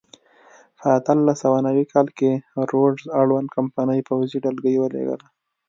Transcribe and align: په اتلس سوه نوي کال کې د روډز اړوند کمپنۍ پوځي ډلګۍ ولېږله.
په 0.79 0.87
اتلس 0.97 1.37
سوه 1.43 1.57
نوي 1.67 1.85
کال 1.93 2.07
کې 2.17 2.31
د 2.37 2.57
روډز 2.71 3.03
اړوند 3.21 3.47
کمپنۍ 3.55 3.99
پوځي 4.07 4.37
ډلګۍ 4.43 4.75
ولېږله. 4.79 5.25